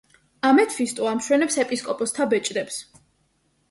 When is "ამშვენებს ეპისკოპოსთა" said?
1.11-2.31